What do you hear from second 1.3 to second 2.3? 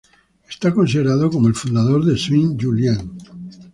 el fundador de